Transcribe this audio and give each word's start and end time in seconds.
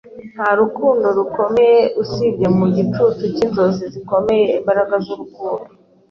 Nta 0.33 0.49
rukundo 0.59 1.07
rukomeye 1.17 1.79
usibye 2.01 2.47
mu 2.57 2.65
gicucu 2.75 3.23
cyinzozi 3.35 3.83
zikomeye 3.93 4.45
Imbaraga 4.57 4.95
z'urukundo. 5.05 5.69